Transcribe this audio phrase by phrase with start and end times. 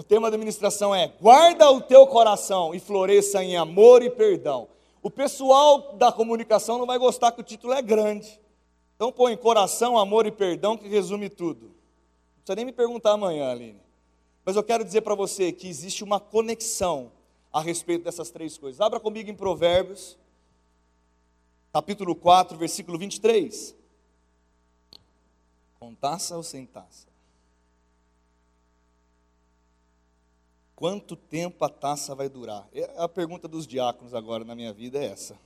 [0.00, 4.66] O tema da ministração é: guarda o teu coração e floresça em amor e perdão.
[5.02, 8.40] O pessoal da comunicação não vai gostar que o título é grande.
[8.96, 11.66] Então põe coração, amor e perdão que resume tudo.
[11.66, 13.78] Não precisa nem me perguntar amanhã, Aline.
[14.42, 17.12] Mas eu quero dizer para você que existe uma conexão
[17.52, 18.80] a respeito dessas três coisas.
[18.80, 20.16] Abra comigo em Provérbios,
[21.74, 23.76] capítulo 4, versículo 23.
[25.78, 27.09] Com taça ou sem taça?
[30.80, 32.66] Quanto tempo a taça vai durar?
[32.72, 35.38] É a pergunta dos diáconos agora na minha vida é essa.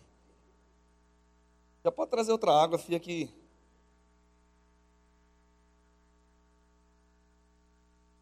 [1.82, 3.28] Já pode trazer outra água, fia, que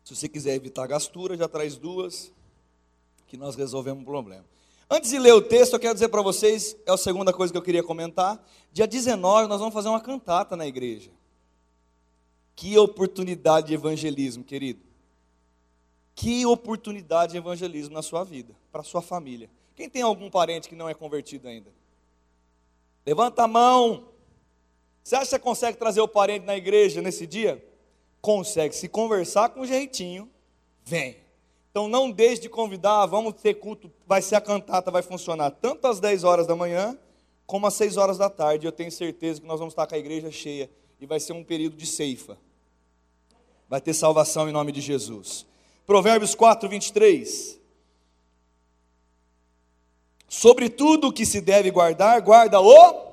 [0.02, 2.32] Se você quiser evitar gastura, já traz duas,
[3.26, 4.46] que nós resolvemos o problema.
[4.88, 7.58] Antes de ler o texto, eu quero dizer para vocês, é a segunda coisa que
[7.58, 8.42] eu queria comentar.
[8.72, 11.10] Dia 19, nós vamos fazer uma cantata na igreja.
[12.56, 14.91] Que oportunidade de evangelismo, querido.
[16.14, 19.50] Que oportunidade de evangelismo na sua vida, para sua família.
[19.74, 21.70] Quem tem algum parente que não é convertido ainda?
[23.04, 24.08] Levanta a mão.
[25.02, 27.62] Você acha que você consegue trazer o parente na igreja nesse dia?
[28.22, 30.30] consegue se conversar com jeitinho,
[30.84, 31.16] vem.
[31.70, 35.86] Então não deixe de convidar, vamos ter culto, vai ser a cantata, vai funcionar tanto
[35.88, 36.96] às 10 horas da manhã,
[37.44, 38.64] como às 6 horas da tarde.
[38.64, 41.42] Eu tenho certeza que nós vamos estar com a igreja cheia e vai ser um
[41.42, 42.38] período de ceifa.
[43.68, 45.44] Vai ter salvação em nome de Jesus.
[45.86, 47.58] Provérbios 4, 23.
[50.28, 53.12] Sobre tudo que se deve guardar, guarda o.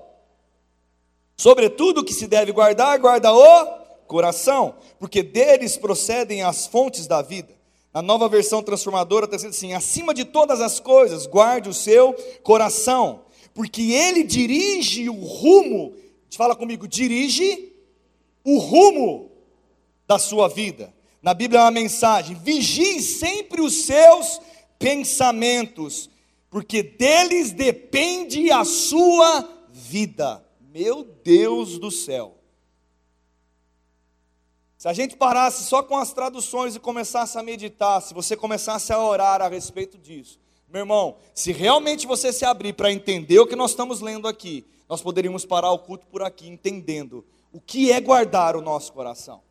[1.36, 7.22] Sobre tudo que se deve guardar, guarda o coração, porque deles procedem as fontes da
[7.22, 7.56] vida.
[7.94, 12.14] Na nova versão transformadora está escrito assim: acima de todas as coisas, guarde o seu
[12.44, 13.22] coração,
[13.54, 15.96] porque ele dirige o rumo,
[16.32, 17.74] fala comigo, dirige
[18.44, 19.32] o rumo
[20.08, 20.94] da sua vida.
[21.22, 24.40] Na Bíblia é uma mensagem: vigie sempre os seus
[24.78, 26.10] pensamentos,
[26.50, 30.44] porque deles depende a sua vida.
[30.74, 32.36] Meu Deus do céu.
[34.78, 38.94] Se a gente parasse só com as traduções e começasse a meditar, se você começasse
[38.94, 43.46] a orar a respeito disso, meu irmão, se realmente você se abrir para entender o
[43.48, 47.92] que nós estamos lendo aqui, nós poderíamos parar o culto por aqui, entendendo o que
[47.92, 49.42] é guardar o nosso coração.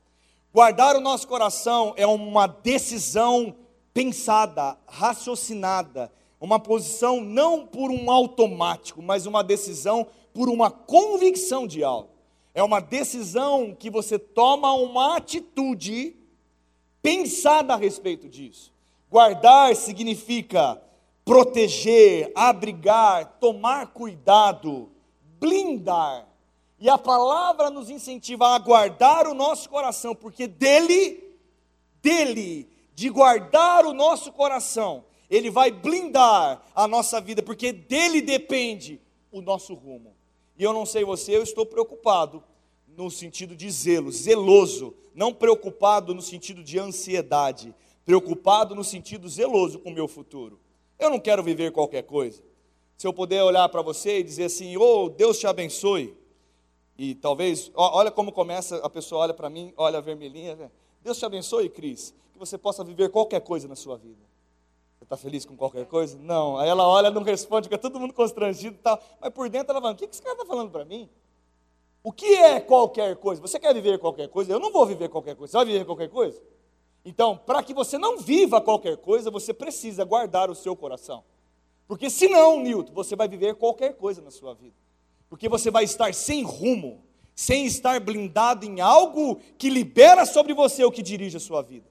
[0.53, 3.54] Guardar o nosso coração é uma decisão
[3.92, 6.10] pensada, raciocinada,
[6.41, 12.10] uma posição não por um automático, mas uma decisão por uma convicção de algo.
[12.54, 16.16] É uma decisão que você toma uma atitude
[17.03, 18.72] pensada a respeito disso.
[19.10, 20.81] Guardar significa
[21.25, 24.91] proteger, abrigar, tomar cuidado,
[25.41, 26.27] blindar.
[26.80, 31.24] E a palavra nos incentiva a guardar o nosso coração, porque dele,
[32.00, 39.00] dele, de guardar o nosso coração, ele vai blindar a nossa vida, porque dele depende
[39.32, 40.14] o nosso rumo.
[40.56, 42.42] E eu não sei você, eu estou preocupado
[42.96, 47.74] no sentido de zelo, zeloso, não preocupado no sentido de ansiedade,
[48.04, 50.58] preocupado no sentido zeloso com o meu futuro.
[50.98, 52.42] Eu não quero viver qualquer coisa.
[52.96, 56.16] Se eu puder olhar para você e dizer assim, oh, Deus te abençoe,
[56.98, 60.70] e talvez, olha como começa, a pessoa olha para mim, olha a vermelhinha, né?
[61.00, 64.20] Deus te abençoe, Cris, que você possa viver qualquer coisa na sua vida.
[64.98, 66.19] Você está feliz com qualquer coisa?
[66.19, 66.58] Não.
[66.58, 69.00] Aí ela olha, não responde, fica todo mundo constrangido e tal.
[69.20, 71.08] Mas por dentro ela fala, o que esse cara está falando para mim?
[72.03, 73.41] O que é qualquer coisa?
[73.41, 74.53] Você quer viver qualquer coisa?
[74.53, 75.53] Eu não vou viver qualquer coisa.
[75.53, 76.42] Você vai viver qualquer coisa?
[77.04, 81.22] Então, para que você não viva qualquer coisa, você precisa guardar o seu coração.
[81.87, 84.75] Porque senão, Newton, você vai viver qualquer coisa na sua vida.
[85.28, 87.02] Porque você vai estar sem rumo,
[87.34, 91.86] sem estar blindado em algo que libera sobre você o que dirige a sua vida.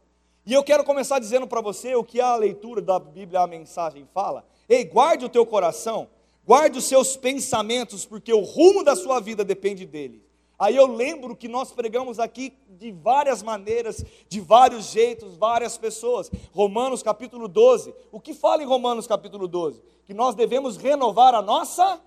[0.46, 4.08] E eu quero começar dizendo para você o que a leitura da Bíblia, a mensagem
[4.14, 4.46] fala.
[4.68, 6.08] Ei, guarde o teu coração,
[6.48, 10.24] Guarde os seus pensamentos, porque o rumo da sua vida depende dele.
[10.58, 16.32] Aí eu lembro que nós pregamos aqui de várias maneiras, de vários jeitos, várias pessoas.
[16.54, 17.94] Romanos capítulo 12.
[18.14, 19.84] O que fala em Romanos capítulo 12?
[20.06, 22.02] Que nós devemos renovar a nossa,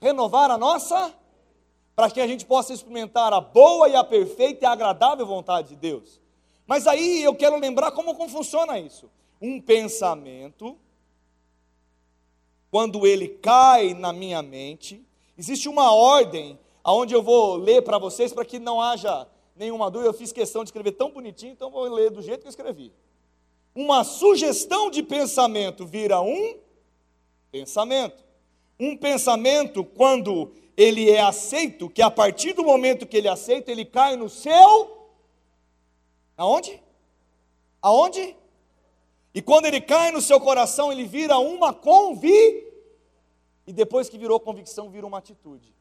[0.00, 1.14] renovar a nossa,
[1.94, 5.76] para que a gente possa experimentar a boa e a perfeita e agradável vontade de
[5.76, 6.20] Deus.
[6.66, 9.10] Mas aí eu quero lembrar como, como funciona isso.
[9.40, 10.78] Um pensamento
[12.70, 15.04] quando ele cai na minha mente,
[15.36, 19.26] existe uma ordem aonde eu vou ler para vocês para que não haja
[19.56, 20.10] nenhuma dúvida.
[20.10, 22.92] Eu fiz questão de escrever tão bonitinho, então vou ler do jeito que eu escrevi.
[23.74, 26.56] Uma sugestão de pensamento vira um
[27.50, 28.29] pensamento.
[28.80, 33.70] Um pensamento, quando ele é aceito, que a partir do momento que ele é aceita,
[33.70, 35.10] ele cai no seu.
[36.36, 36.82] Aonde?
[37.82, 38.34] Aonde?
[39.34, 42.66] E quando ele cai no seu coração, ele vira uma convi
[43.66, 45.72] e depois que virou convicção, vira uma atitude.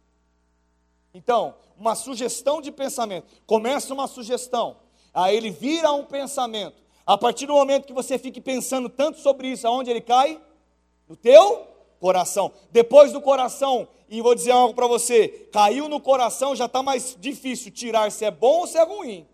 [1.13, 3.25] Então, uma sugestão de pensamento.
[3.47, 4.77] Começa uma sugestão,
[5.13, 6.83] aí ele vira um pensamento.
[7.05, 10.39] A partir do momento que você fique pensando tanto sobre isso, aonde ele cai?
[11.07, 11.65] No teu
[11.99, 12.51] coração.
[12.71, 17.15] Depois do coração, e vou dizer algo para você: caiu no coração, já está mais
[17.19, 19.27] difícil tirar se é bom ou se é ruim.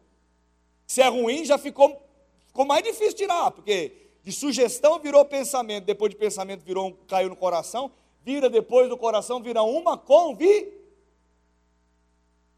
[0.86, 2.02] Se é ruim, já ficou,
[2.48, 7.36] ficou mais difícil tirar, porque de sugestão virou pensamento, depois de pensamento virou caiu no
[7.36, 7.92] coração,
[8.24, 10.74] vira depois do coração, vira uma convi.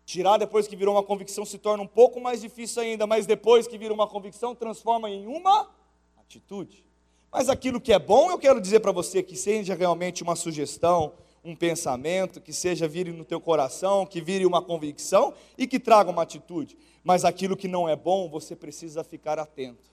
[0.05, 3.67] Tirar depois que virou uma convicção se torna um pouco mais difícil ainda, mas depois
[3.67, 5.69] que vira uma convicção, transforma em uma
[6.17, 6.86] atitude.
[7.31, 11.13] Mas aquilo que é bom, eu quero dizer para você que seja realmente uma sugestão,
[11.43, 16.09] um pensamento, que seja vire no teu coração, que vire uma convicção e que traga
[16.09, 16.77] uma atitude.
[17.03, 19.91] Mas aquilo que não é bom, você precisa ficar atento.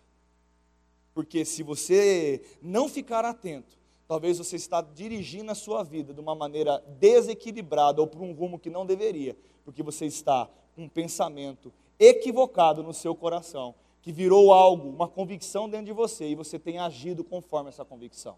[1.13, 3.77] Porque se você não ficar atento,
[4.07, 8.59] Talvez você está dirigindo a sua vida de uma maneira desequilibrada ou para um rumo
[8.59, 14.53] que não deveria, porque você está com um pensamento equivocado no seu coração, que virou
[14.53, 18.37] algo, uma convicção dentro de você e você tem agido conforme essa convicção.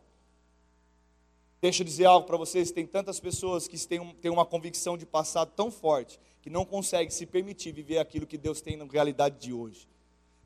[1.61, 5.05] Deixa eu dizer algo para vocês: tem tantas pessoas que têm, têm uma convicção de
[5.05, 9.41] passado tão forte que não conseguem se permitir viver aquilo que Deus tem na realidade
[9.41, 9.89] de hoje.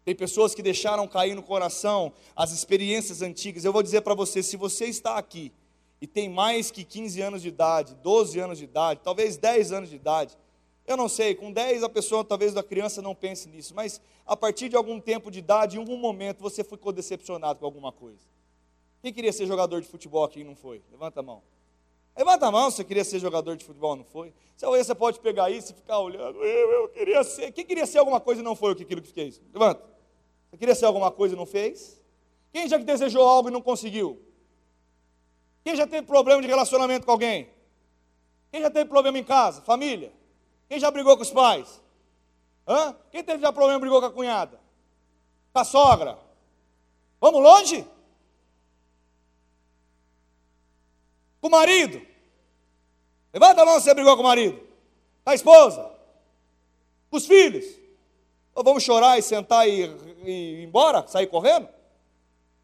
[0.07, 3.63] Tem pessoas que deixaram cair no coração as experiências antigas.
[3.63, 5.53] Eu vou dizer para você: se você está aqui
[6.01, 9.91] e tem mais que 15 anos de idade, 12 anos de idade, talvez 10 anos
[9.91, 10.35] de idade,
[10.93, 14.37] eu não sei, com 10 a pessoa, talvez a criança não pense nisso, mas a
[14.37, 18.21] partir de algum tempo de idade, em algum momento, você ficou decepcionado com alguma coisa.
[19.03, 20.83] Quem queria ser jogador de futebol aqui e não foi?
[20.91, 21.43] Levanta a mão.
[22.17, 24.35] Levanta a mão se você queria ser jogador de futebol, não foi?
[24.57, 27.51] Você pode pegar isso e ficar olhando, eu, eu queria ser.
[27.53, 29.41] Quem queria ser alguma coisa e não foi aquilo que fez?
[29.55, 29.83] Levanta.
[30.51, 32.03] Você queria ser alguma coisa e não fez?
[32.53, 34.21] Quem já desejou algo e não conseguiu?
[35.63, 37.49] Quem já teve problema de relacionamento com alguém?
[38.51, 40.13] Quem já teve problema em casa, família?
[40.71, 41.83] Quem já brigou com os pais?
[42.65, 42.95] Hã?
[43.11, 44.61] Quem teve já problema brigou com a cunhada?
[45.53, 46.17] Com a sogra?
[47.21, 47.85] Vamos longe?
[51.41, 52.01] Com o marido?
[53.33, 54.61] Levanta a mão se você brigou com o marido.
[55.25, 55.91] Com a esposa?
[57.11, 57.65] Com os filhos?
[58.55, 59.87] Ou vamos chorar e sentar e
[60.23, 61.69] e ir embora, sair correndo?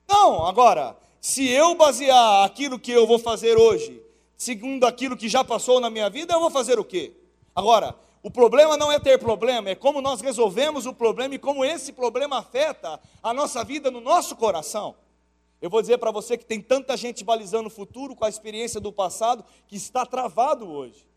[0.07, 4.01] Não, agora, se eu basear aquilo que eu vou fazer hoje,
[4.37, 7.13] segundo aquilo que já passou na minha vida, eu vou fazer o quê?
[7.57, 11.65] Agora, o problema não é ter problema, é como nós resolvemos o problema e como
[11.65, 14.95] esse problema afeta a nossa vida no nosso coração.
[15.63, 18.79] Eu vou dizer para você que tem tanta gente balizando o futuro com a experiência
[18.79, 21.09] do passado que está travado hoje.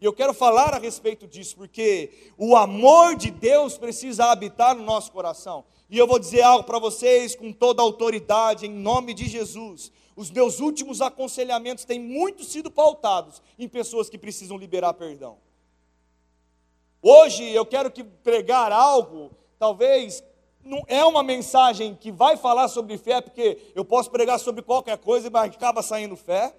[0.00, 4.82] E eu quero falar a respeito disso, porque o amor de Deus precisa habitar no
[4.82, 5.64] nosso coração.
[5.88, 9.92] E eu vou dizer algo para vocês com toda autoridade, em nome de Jesus.
[10.16, 15.38] Os meus últimos aconselhamentos têm muito sido pautados em pessoas que precisam liberar perdão.
[17.08, 20.24] Hoje eu quero que pregar algo, talvez
[20.64, 24.98] não é uma mensagem que vai falar sobre fé, porque eu posso pregar sobre qualquer
[24.98, 26.52] coisa, mas acaba saindo fé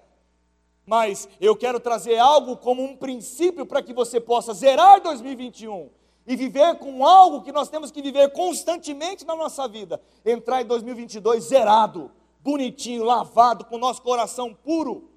[0.88, 5.90] mas eu quero trazer algo como um princípio para que você possa zerar 2021
[6.26, 10.00] e viver com algo que nós temos que viver constantemente na nossa vida.
[10.24, 12.10] Entrar em 2022 zerado,
[12.40, 15.10] bonitinho, lavado, com o nosso coração puro,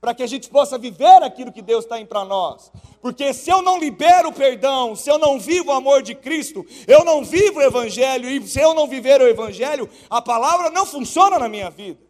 [0.00, 2.70] para que a gente possa viver aquilo que Deus tem para nós.
[3.00, 6.64] Porque se eu não libero o perdão, se eu não vivo o amor de Cristo,
[6.86, 10.86] eu não vivo o Evangelho, e se eu não viver o Evangelho, a palavra não
[10.86, 12.00] funciona na minha vida.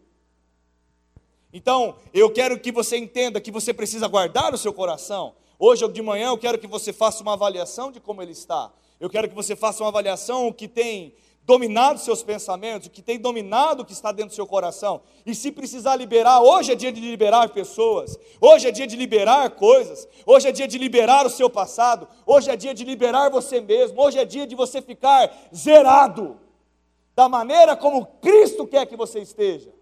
[1.52, 5.34] Então, eu quero que você entenda que você precisa guardar o seu coração.
[5.58, 8.70] Hoje de manhã eu quero que você faça uma avaliação de como ele está.
[9.00, 11.14] Eu quero que você faça uma avaliação que tem
[11.48, 15.00] dominado seus pensamentos, o que tem dominado o que está dentro do seu coração.
[15.24, 19.48] E se precisar liberar, hoje é dia de liberar pessoas, hoje é dia de liberar
[19.52, 23.62] coisas, hoje é dia de liberar o seu passado, hoje é dia de liberar você
[23.62, 26.36] mesmo, hoje é dia de você ficar zerado
[27.16, 29.72] da maneira como Cristo quer que você esteja.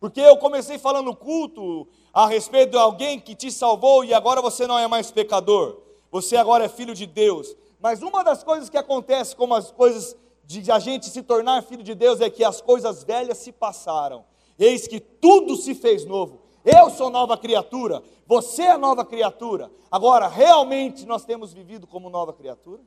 [0.00, 4.66] Porque eu comecei falando culto a respeito de alguém que te salvou e agora você
[4.66, 5.78] não é mais pecador.
[6.10, 7.54] Você agora é filho de Deus.
[7.80, 10.16] Mas uma das coisas que acontece como as coisas
[10.46, 14.24] de a gente se tornar filho de Deus é que as coisas velhas se passaram.
[14.58, 16.42] Eis que tudo se fez novo.
[16.64, 19.70] Eu sou nova criatura, você é nova criatura.
[19.90, 22.80] Agora, realmente nós temos vivido como nova criatura?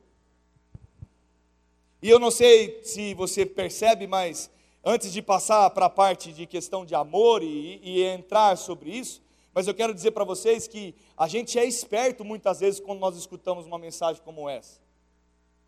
[2.02, 4.50] E eu não sei se você percebe, mas
[4.84, 9.22] antes de passar para a parte de questão de amor e, e entrar sobre isso,
[9.52, 13.16] mas eu quero dizer para vocês que a gente é esperto muitas vezes quando nós
[13.16, 14.80] escutamos uma mensagem como essa.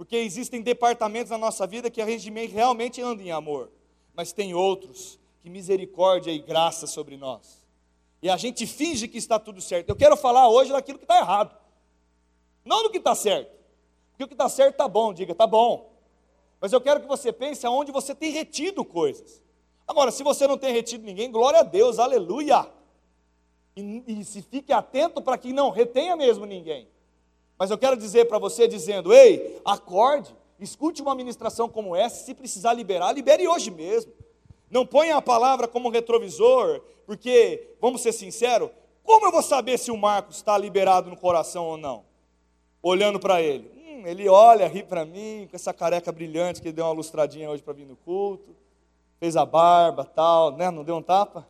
[0.01, 3.71] Porque existem departamentos na nossa vida que a gente realmente anda em amor.
[4.15, 7.67] mas tem outros que misericórdia e graça sobre nós.
[8.23, 9.91] E a gente finge que está tudo certo.
[9.91, 11.55] Eu quero falar hoje daquilo que está errado,
[12.65, 13.55] não do que está certo.
[14.13, 15.93] Porque o que está certo está bom, diga, está bom.
[16.59, 19.43] Mas eu quero que você pense aonde você tem retido coisas.
[19.87, 22.67] Agora, se você não tem retido ninguém, glória a Deus, aleluia.
[23.77, 26.89] E, e se fique atento para que não retenha mesmo ninguém.
[27.61, 32.33] Mas eu quero dizer para você, dizendo: ei, acorde, escute uma ministração como essa, se
[32.33, 34.11] precisar liberar, libere hoje mesmo.
[34.71, 38.71] Não ponha a palavra como retrovisor, porque, vamos ser sinceros,
[39.05, 42.03] como eu vou saber se o Marcos está liberado no coração ou não?
[42.83, 43.71] Olhando para ele.
[43.77, 47.51] Hum, ele olha, ri para mim, com essa careca brilhante que ele deu uma lustradinha
[47.51, 48.57] hoje para vir no culto,
[49.19, 50.71] fez a barba, tal, né?
[50.71, 51.47] Não deu um tapa?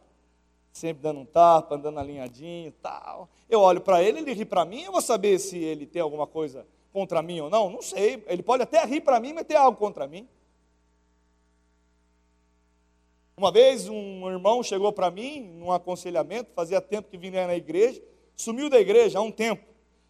[0.73, 3.29] Sempre dando um tapa, andando alinhadinho, tal.
[3.49, 6.27] Eu olho para ele, ele ri para mim, eu vou saber se ele tem alguma
[6.27, 7.71] coisa contra mim ou não?
[7.71, 8.23] Não sei.
[8.27, 10.29] Ele pode até rir para mim, mas ter algo contra mim.
[13.37, 18.03] Uma vez um irmão chegou para mim, num aconselhamento, fazia tempo que vinha na igreja,
[18.37, 19.65] sumiu da igreja há um tempo.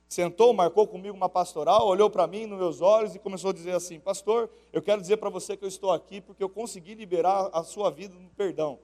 [0.08, 3.70] Sentou, marcou comigo uma pastoral, olhou para mim nos meus olhos e começou a dizer
[3.70, 7.48] assim: Pastor, eu quero dizer para você que eu estou aqui porque eu consegui liberar
[7.52, 8.80] a sua vida no perdão.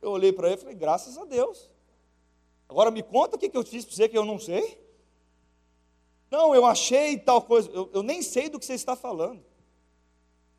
[0.00, 1.70] Eu olhei para ele e falei: Graças a Deus.
[2.68, 4.78] Agora me conta o que eu fiz para você que eu não sei.
[6.30, 7.70] Não, eu achei tal coisa.
[7.70, 9.42] Eu, eu nem sei do que você está falando.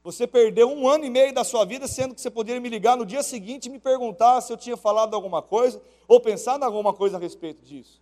[0.03, 2.97] Você perdeu um ano e meio da sua vida, sendo que você poderia me ligar
[2.97, 6.93] no dia seguinte e me perguntar se eu tinha falado alguma coisa ou pensado alguma
[6.93, 8.01] coisa a respeito disso.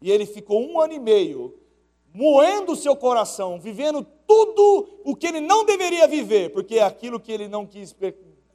[0.00, 1.54] E ele ficou um ano e meio
[2.12, 7.20] moendo o seu coração, vivendo tudo o que ele não deveria viver, porque é aquilo
[7.20, 7.92] que ele não quis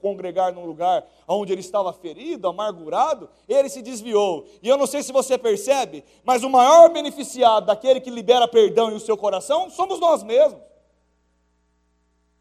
[0.01, 4.46] congregar num lugar onde ele estava ferido, amargurado, ele se desviou.
[4.62, 8.91] E eu não sei se você percebe, mas o maior beneficiado daquele que libera perdão
[8.91, 10.62] em seu coração somos nós mesmos.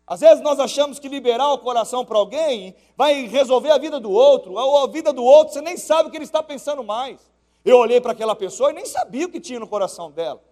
[0.06, 4.10] Às vezes nós achamos que liberar o coração para alguém vai resolver a vida do
[4.10, 7.30] outro, a vida do outro, você nem sabe o que ele está pensando mais.
[7.64, 10.42] Eu olhei para aquela pessoa e nem sabia o que tinha no coração dela.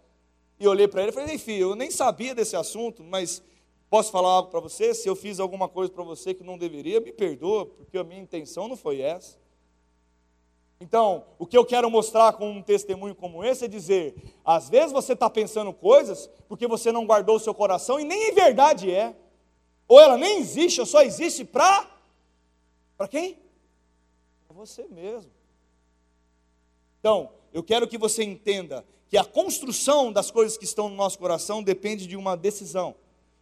[0.60, 3.42] E olhei para ele e falei, enfim, eu nem sabia desse assunto, mas
[3.88, 4.94] posso falar algo para você?
[4.94, 8.20] Se eu fiz alguma coisa para você que não deveria, me perdoa, porque a minha
[8.20, 9.38] intenção não foi essa.
[10.80, 14.14] Então, o que eu quero mostrar com um testemunho como esse é dizer:
[14.44, 18.30] às vezes você está pensando coisas porque você não guardou o seu coração e nem
[18.30, 19.16] em verdade é.
[19.88, 21.90] Ou ela nem existe, ou só existe para.
[22.96, 23.38] Para quem?
[24.46, 25.30] Para você mesmo.
[27.00, 31.18] Então, eu quero que você entenda que a construção das coisas que estão no nosso
[31.18, 32.94] coração depende de uma decisão.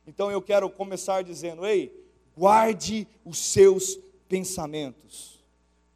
[0.07, 1.93] Então eu quero começar dizendo: ei,
[2.37, 3.99] guarde os seus
[4.29, 5.45] pensamentos,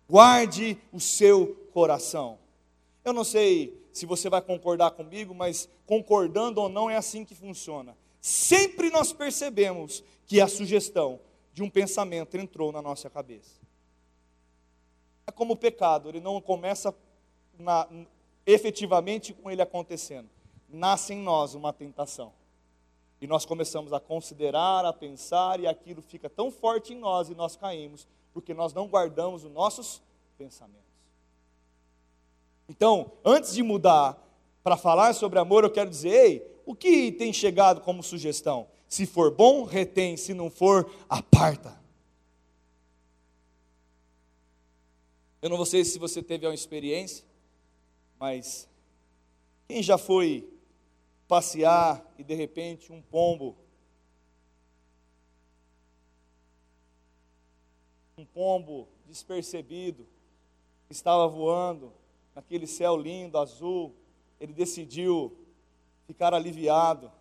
[0.09, 2.39] guarde o seu coração.
[3.05, 7.35] Eu não sei se você vai concordar comigo, mas concordando ou não é assim que
[7.35, 7.97] funciona.
[8.21, 11.21] Sempre nós percebemos que a sugestão
[11.53, 13.61] de um pensamento entrou na nossa cabeça.
[15.27, 16.95] É como o pecado, ele não começa
[17.59, 17.89] na,
[18.47, 20.29] efetivamente com ele acontecendo.
[20.69, 22.33] Nasce em nós uma tentação.
[23.21, 27.35] E nós começamos a considerar, a pensar, e aquilo fica tão forte em nós e
[27.35, 30.03] nós caímos, porque nós não guardamos os nossos
[30.39, 30.81] pensamentos.
[32.69, 34.17] Então, antes de mudar
[34.63, 38.69] para falar sobre amor, eu quero dizer, ei, o que tem chegado como sugestão?
[38.89, 41.79] Se for bom, retém, se não for, aparta.
[45.43, 47.25] Eu não sei se você teve uma experiência,
[48.19, 48.69] mas
[49.67, 50.49] quem já foi
[51.31, 53.57] passear e de repente um pombo,
[58.19, 60.09] um pombo despercebido,
[60.91, 61.93] estava voando
[62.35, 63.95] naquele céu lindo, azul,
[64.41, 65.33] ele decidiu
[66.05, 67.13] ficar aliviado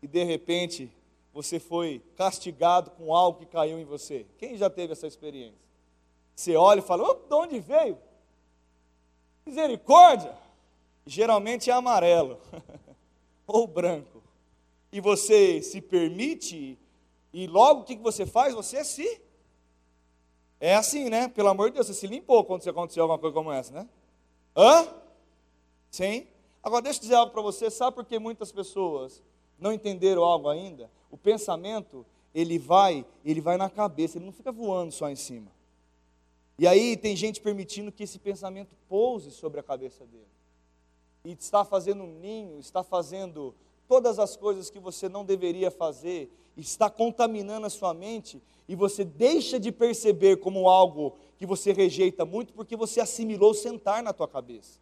[0.00, 0.88] e de repente
[1.34, 4.24] você foi castigado com algo que caiu em você.
[4.38, 5.58] Quem já teve essa experiência?
[6.36, 7.98] Você olha e fala: de onde veio?
[9.44, 10.32] Misericórdia!
[11.04, 12.38] Geralmente é amarelo
[13.52, 14.22] ou branco.
[14.90, 16.78] E você se permite,
[17.32, 18.54] e logo o que você faz?
[18.54, 19.20] Você se.
[20.60, 21.28] É assim, né?
[21.28, 23.88] Pelo amor de Deus, você se limpou quando aconteceu alguma coisa como essa, né?
[24.56, 24.88] Hã?
[25.90, 26.26] Sim?
[26.62, 27.70] Agora, deixa eu dizer algo para você.
[27.70, 29.22] Sabe por que muitas pessoas
[29.58, 30.90] não entenderam algo ainda?
[31.10, 35.50] O pensamento, ele vai, ele vai na cabeça, ele não fica voando só em cima.
[36.58, 40.28] E aí tem gente permitindo que esse pensamento pouse sobre a cabeça dele.
[41.24, 43.54] E está fazendo um ninho, está fazendo
[43.86, 49.04] todas as coisas que você não deveria fazer, está contaminando a sua mente e você
[49.04, 54.28] deixa de perceber como algo que você rejeita muito porque você assimilou sentar na tua
[54.28, 54.80] cabeça.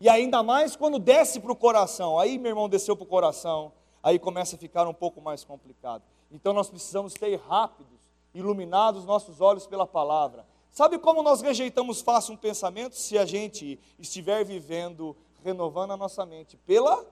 [0.00, 2.18] E ainda mais quando desce para o coração.
[2.18, 6.02] Aí, meu irmão, desceu para o coração, aí começa a ficar um pouco mais complicado.
[6.30, 10.44] Então nós precisamos ser rápidos iluminados os nossos olhos pela palavra.
[10.70, 12.96] Sabe como nós rejeitamos fácil um pensamento?
[12.96, 17.06] Se a gente estiver vivendo, renovando a nossa mente pela.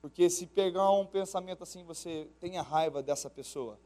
[0.00, 3.78] Porque se pegar um pensamento assim, você tenha raiva dessa pessoa.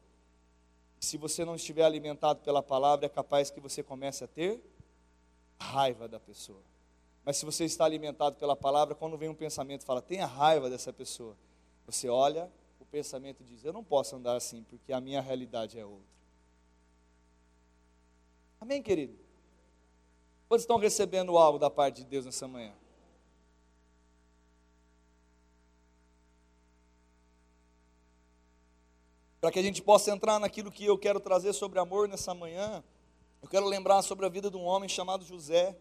[0.99, 4.61] Se você não estiver alimentado pela palavra, é capaz que você comece a ter
[5.59, 6.61] raiva da pessoa.
[7.23, 10.91] Mas se você está alimentado pela palavra, quando vem um pensamento, fala, tenha raiva dessa
[10.91, 11.37] pessoa.
[11.85, 15.85] Você olha, o pensamento diz, eu não posso andar assim, porque a minha realidade é
[15.85, 16.07] outra.
[18.59, 19.28] Amém, querido?
[20.49, 22.73] Quantos estão recebendo algo da parte de Deus nessa manhã?
[29.39, 32.83] Para que a gente possa entrar naquilo que eu quero trazer sobre amor nessa manhã,
[33.43, 35.77] eu quero lembrar sobre a vida de um homem chamado José.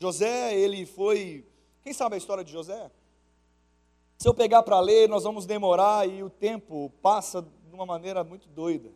[0.00, 1.46] José, ele foi.
[1.82, 2.90] Quem sabe a história de José?
[4.16, 8.24] Se eu pegar para ler, nós vamos demorar e o tempo passa de uma maneira
[8.24, 8.90] muito doida.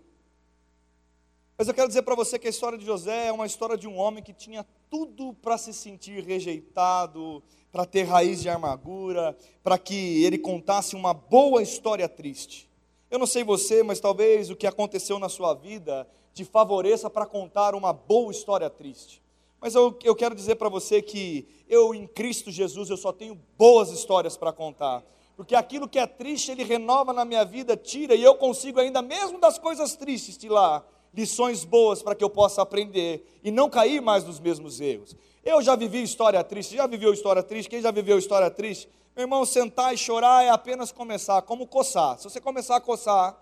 [1.62, 3.87] Mas eu quero dizer para você que a história de José é uma história de
[3.87, 7.40] um homem que tinha tudo para se sentir rejeitado,
[7.71, 12.69] para ter raiz de amargura, para que ele contasse uma boa história triste.
[13.09, 16.04] Eu não sei você, mas talvez o que aconteceu na sua vida
[16.35, 19.23] te favoreça para contar uma boa história triste.
[19.61, 23.40] Mas eu, eu quero dizer para você que eu, em Cristo Jesus, eu só tenho
[23.57, 25.04] boas histórias para contar.
[25.37, 29.00] Porque aquilo que é triste, Ele renova na minha vida, tira, e eu consigo ainda,
[29.00, 33.69] mesmo das coisas tristes, de lá, lições boas para que eu possa aprender e não
[33.69, 35.14] cair mais nos mesmos erros.
[35.45, 37.69] Eu já vivi história triste, já viveu história triste?
[37.69, 38.88] Quem já viveu história triste?
[39.14, 42.19] Meu irmão, sentar e chorar é apenas começar, como coçar.
[42.19, 43.37] Se você começar a coçar,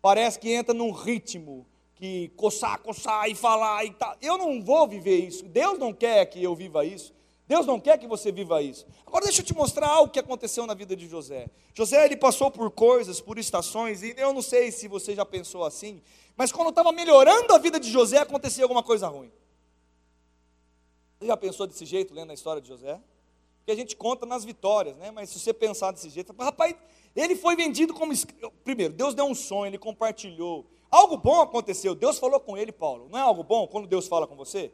[0.00, 4.14] parece que entra num ritmo que coçar, coçar e falar e tal.
[4.20, 5.44] Eu não vou viver isso.
[5.44, 7.12] Deus não quer que eu viva isso.
[7.46, 8.86] Deus não quer que você viva isso.
[9.06, 11.48] Agora deixa eu te mostrar algo que aconteceu na vida de José.
[11.74, 15.62] José ele passou por coisas, por estações, e eu não sei se você já pensou
[15.64, 16.00] assim,
[16.36, 19.32] mas quando estava melhorando a vida de José, acontecia alguma coisa ruim.
[21.18, 23.00] Você já pensou desse jeito, lendo a história de José?
[23.58, 25.10] Porque a gente conta nas vitórias, né?
[25.10, 26.74] Mas se você pensar desse jeito, rapaz,
[27.16, 28.12] ele foi vendido como.
[28.62, 30.66] Primeiro, Deus deu um sonho, ele compartilhou.
[30.90, 31.94] Algo bom aconteceu.
[31.94, 33.08] Deus falou com ele, Paulo.
[33.10, 34.70] Não é algo bom quando Deus fala com você?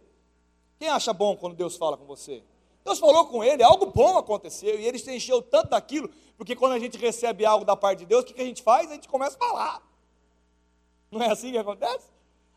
[0.78, 2.42] Quem acha bom quando Deus fala com você?
[2.84, 6.72] Deus falou com ele, algo bom aconteceu, e ele se encheu tanto daquilo, porque quando
[6.72, 8.90] a gente recebe algo da parte de Deus, o que, que a gente faz?
[8.90, 9.89] A gente começa a falar.
[11.10, 12.06] Não é assim que acontece?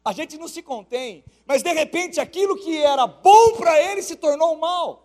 [0.06, 4.16] A gente não se contém, mas de repente aquilo que era bom para ele se
[4.16, 5.04] tornou mal.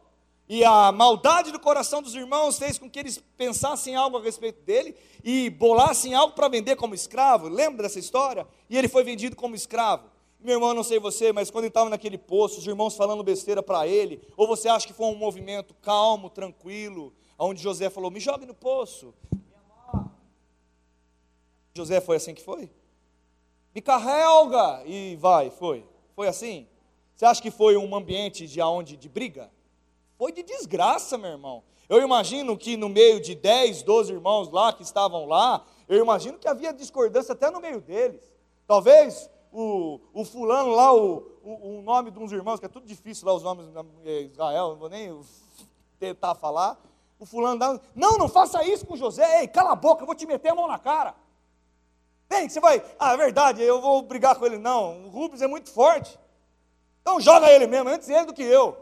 [0.48, 4.62] E a maldade do coração dos irmãos fez com que eles pensassem algo a respeito
[4.62, 7.48] dele e bolassem algo para vender como escravo.
[7.48, 8.46] Lembra dessa história?
[8.68, 10.08] E ele foi vendido como escravo.
[10.40, 13.62] Meu irmão, não sei você, mas quando ele estava naquele poço, os irmãos falando besteira
[13.62, 18.20] para ele, ou você acha que foi um movimento calmo, tranquilo, onde José falou: me
[18.20, 19.12] jogue no poço.
[21.74, 22.70] José foi assim que foi?
[23.78, 25.86] Me carrega e vai, foi.
[26.16, 26.66] Foi assim?
[27.14, 29.52] Você acha que foi um ambiente de aonde de briga?
[30.16, 31.62] Foi de desgraça, meu irmão.
[31.88, 36.38] Eu imagino que no meio de 10, 12 irmãos lá que estavam lá, eu imagino
[36.38, 38.20] que havia discordância até no meio deles.
[38.66, 42.84] Talvez o, o fulano lá, o, o, o nome de uns irmãos, que é tudo
[42.84, 43.66] difícil lá os nomes
[44.02, 45.16] de Israel, não vou nem
[46.00, 46.76] tentar falar.
[47.16, 50.26] O fulano não, não faça isso com José, ei, cala a boca, eu vou te
[50.26, 51.14] meter a mão na cara.
[52.28, 52.82] Vem, você vai.
[52.98, 54.58] Ah, é verdade, eu vou brigar com ele.
[54.58, 56.18] Não, o Rubens é muito forte.
[57.00, 58.76] Então joga ele mesmo, antes ele do que eu.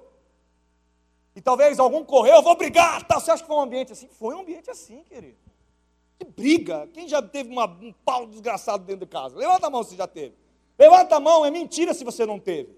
[1.34, 3.04] E talvez algum correu, eu vou brigar.
[3.04, 4.08] Tá, você acha que foi um ambiente assim?
[4.08, 5.36] Foi um ambiente assim, querido.
[6.18, 6.88] Que briga.
[6.92, 9.36] Quem já teve uma, um pau desgraçado dentro de casa?
[9.36, 10.34] Levanta a mão se já teve.
[10.78, 12.74] Levanta a mão, é mentira se você não teve.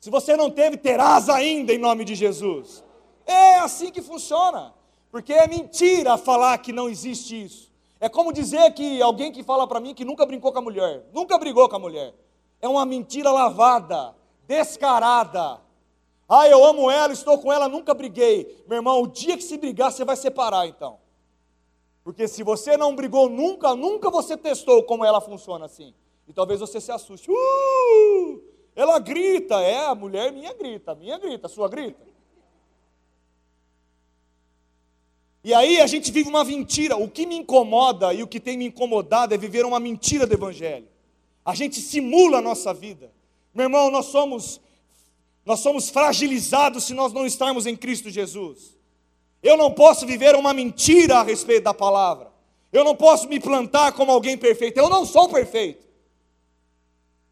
[0.00, 2.84] Se você não teve, terás ainda em nome de Jesus.
[3.26, 4.74] É assim que funciona.
[5.10, 7.67] Porque é mentira falar que não existe isso.
[8.00, 11.04] É como dizer que alguém que fala para mim que nunca brincou com a mulher,
[11.12, 12.14] nunca brigou com a mulher.
[12.60, 14.14] É uma mentira lavada,
[14.46, 15.60] descarada.
[16.28, 18.62] Ah, eu amo ela, estou com ela, nunca briguei.
[18.68, 20.98] Meu irmão, o dia que se brigar, você vai separar então.
[22.04, 25.94] Porque se você não brigou nunca, nunca você testou como ela funciona assim.
[26.26, 27.30] E talvez você se assuste.
[27.30, 28.42] Uh,
[28.76, 32.07] ela grita, é, a mulher minha grita, minha grita, sua grita.
[35.42, 36.96] E aí a gente vive uma mentira.
[36.96, 40.34] O que me incomoda e o que tem me incomodado é viver uma mentira do
[40.34, 40.88] Evangelho.
[41.44, 43.10] A gente simula a nossa vida.
[43.54, 44.60] Meu irmão, nós somos,
[45.44, 48.76] nós somos fragilizados se nós não estarmos em Cristo Jesus.
[49.42, 52.30] Eu não posso viver uma mentira a respeito da palavra.
[52.72, 54.78] Eu não posso me plantar como alguém perfeito.
[54.78, 55.86] Eu não sou perfeito.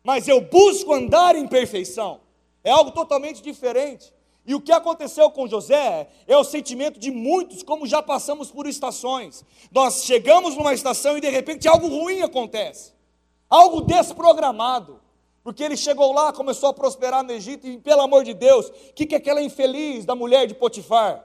[0.03, 2.21] Mas eu busco andar em perfeição.
[2.63, 4.13] É algo totalmente diferente.
[4.47, 8.67] E o que aconteceu com José é o sentimento de muitos, como já passamos por
[8.67, 9.45] estações.
[9.73, 12.93] Nós chegamos numa estação e de repente algo ruim acontece.
[13.51, 15.01] algo desprogramado.
[15.43, 18.93] Porque ele chegou lá, começou a prosperar no Egito, e pelo amor de Deus, o
[18.93, 21.25] que, que é aquela infeliz da mulher de Potifar?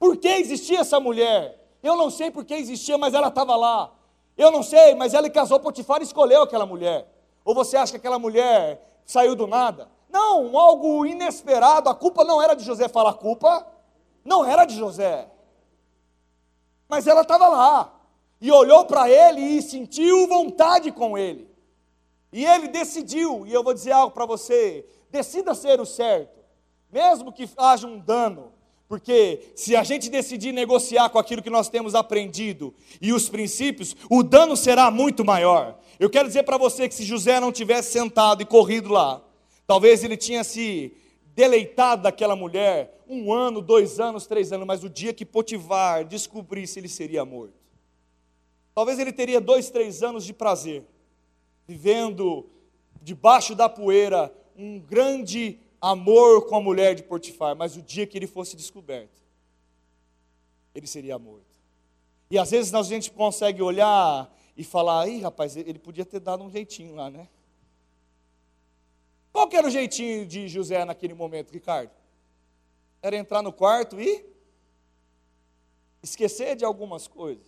[0.00, 1.64] Por que existia essa mulher?
[1.80, 3.92] Eu não sei por que existia, mas ela estava lá.
[4.36, 7.08] Eu não sei, mas ela casou Potifar e escolheu aquela mulher.
[7.44, 9.88] Ou você acha que aquela mulher saiu do nada?
[10.08, 11.88] Não, algo inesperado.
[11.88, 13.66] A culpa não era de José falar culpa,
[14.24, 15.28] não era de José.
[16.88, 17.94] Mas ela estava lá
[18.40, 21.48] e olhou para ele e sentiu vontade com ele.
[22.32, 26.38] E ele decidiu, e eu vou dizer algo para você: decida ser o certo,
[26.90, 28.52] mesmo que haja um dano,
[28.86, 33.94] porque se a gente decidir negociar com aquilo que nós temos aprendido e os princípios,
[34.10, 35.78] o dano será muito maior.
[36.00, 39.22] Eu quero dizer para você que se José não tivesse sentado e corrido lá,
[39.68, 40.96] talvez ele tinha se
[41.36, 46.80] deleitado daquela mulher um ano, dois anos, três anos, mas o dia que Potifar descobrisse,
[46.80, 47.54] ele seria morto.
[48.74, 50.84] Talvez ele teria dois, três anos de prazer
[51.66, 52.48] vivendo
[53.02, 58.16] debaixo da poeira um grande amor com a mulher de Potifar, mas o dia que
[58.16, 59.22] ele fosse descoberto,
[60.74, 61.44] ele seria morto.
[62.30, 66.42] E às vezes a gente consegue olhar e falar, aí rapaz, ele podia ter dado
[66.42, 67.28] um jeitinho lá, né?
[69.38, 71.92] Qual que era o jeitinho de José naquele momento, Ricardo?
[73.00, 74.26] Era entrar no quarto e
[76.02, 77.46] esquecer de algumas coisas.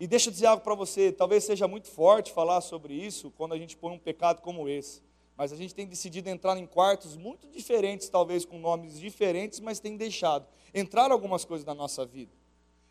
[0.00, 3.54] E deixa eu dizer algo para você, talvez seja muito forte falar sobre isso quando
[3.54, 5.00] a gente põe um pecado como esse.
[5.36, 9.78] Mas a gente tem decidido entrar em quartos muito diferentes, talvez com nomes diferentes, mas
[9.78, 12.32] tem deixado entrar algumas coisas na nossa vida.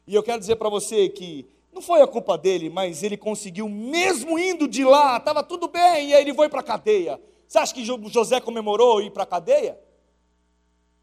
[0.07, 3.67] E eu quero dizer para você que não foi a culpa dele, mas ele conseguiu,
[3.67, 7.19] mesmo indo de lá, estava tudo bem, e aí ele foi para a cadeia.
[7.47, 9.79] Você acha que José comemorou ir para a cadeia?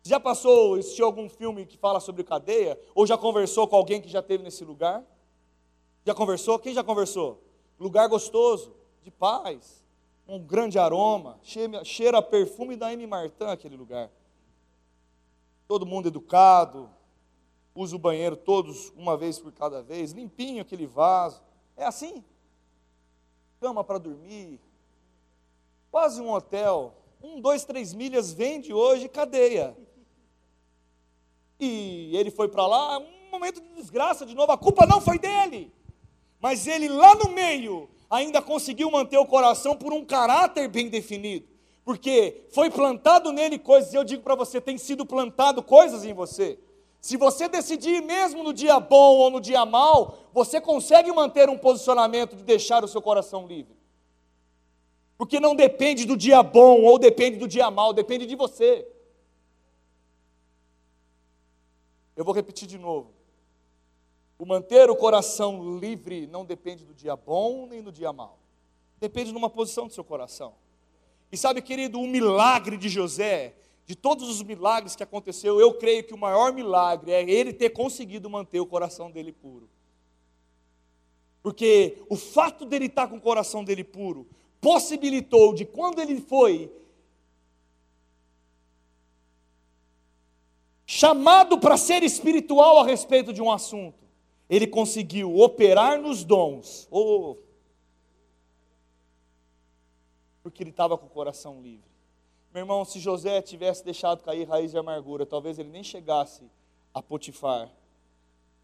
[0.02, 2.78] Já passou, assistiu algum filme que fala sobre cadeia?
[2.94, 5.02] Ou já conversou com alguém que já esteve nesse lugar?
[6.04, 6.58] Já conversou?
[6.58, 7.42] Quem já conversou?
[7.80, 9.82] Lugar gostoso, de paz,
[10.28, 11.38] um grande aroma,
[11.84, 13.06] cheira, perfume da M.
[13.06, 14.10] Martin aquele lugar.
[15.66, 16.90] Todo mundo educado,
[17.74, 21.42] usa o banheiro todos uma vez por cada vez, limpinho aquele vaso.
[21.76, 22.22] É assim?
[23.58, 24.60] Cama para dormir,
[25.94, 26.92] quase um hotel.
[27.22, 29.76] Um, dois, três milhas vende hoje cadeia.
[31.60, 35.20] E ele foi para lá, um momento de desgraça de novo, a culpa não foi
[35.20, 35.72] dele.
[36.40, 41.46] Mas ele lá no meio ainda conseguiu manter o coração por um caráter bem definido.
[41.84, 46.12] Porque foi plantado nele coisas, e eu digo para você, tem sido plantado coisas em
[46.12, 46.58] você.
[47.00, 51.56] Se você decidir, mesmo no dia bom ou no dia mal, você consegue manter um
[51.56, 53.83] posicionamento de deixar o seu coração livre.
[55.24, 58.86] Porque não depende do dia bom ou depende do dia mal, depende de você.
[62.14, 63.10] Eu vou repetir de novo.
[64.38, 68.38] O manter o coração livre não depende do dia bom nem do dia mau.
[69.00, 70.56] Depende de uma posição do seu coração.
[71.32, 73.54] E sabe, querido, o milagre de José,
[73.86, 77.70] de todos os milagres que aconteceu, eu creio que o maior milagre é ele ter
[77.70, 79.70] conseguido manter o coração dele puro.
[81.42, 84.26] Porque o fato dele estar com o coração dele puro
[84.64, 86.72] possibilitou de quando ele foi
[90.86, 93.98] chamado para ser espiritual a respeito de um assunto,
[94.48, 97.36] ele conseguiu operar nos dons, oh,
[100.42, 101.84] porque ele estava com o coração livre.
[102.50, 106.42] Meu irmão, se José tivesse deixado cair raiz de amargura, talvez ele nem chegasse
[106.94, 107.70] a Potifar.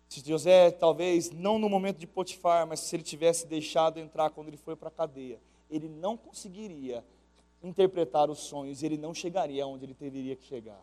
[0.09, 4.49] Se José, talvez, não no momento de Potifar, mas se ele tivesse deixado entrar quando
[4.49, 5.39] ele foi para a cadeia,
[5.71, 7.05] ele não conseguiria
[7.63, 10.83] interpretar os sonhos, ele não chegaria onde ele deveria chegar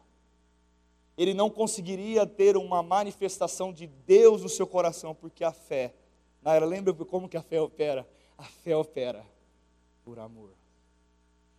[1.18, 5.94] ele não conseguiria ter uma manifestação de Deus no seu coração, porque a fé,
[6.44, 8.08] Naira, lembra como que a fé opera?
[8.38, 9.26] A fé opera
[10.06, 10.52] por amor.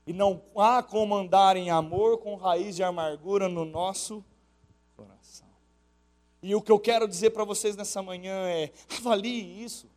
[0.06, 4.24] E não há como andar em amor com raiz de amargura no nosso
[4.96, 5.48] coração.
[6.40, 9.88] E o que eu quero dizer para vocês nessa manhã é: avalie isso.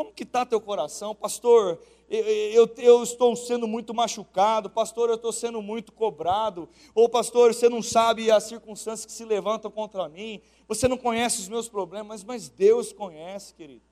[0.00, 1.14] Como que está teu coração?
[1.14, 7.06] Pastor, eu, eu, eu, estou sendo muito machucado, pastor, eu estou sendo muito cobrado, ou
[7.06, 11.50] pastor, você não sabe as circunstâncias que se levantam contra mim, você não conhece os
[11.50, 13.82] meus problemas, mas Deus conhece, querido.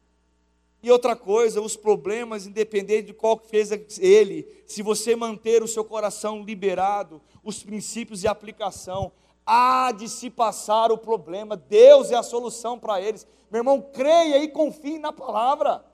[0.83, 5.68] E outra coisa, os problemas, independente de qual que fez ele, se você manter o
[5.68, 9.12] seu coração liberado, os princípios de aplicação,
[9.44, 13.27] há de se passar o problema, Deus é a solução para eles.
[13.51, 15.85] Meu irmão, creia e confie na palavra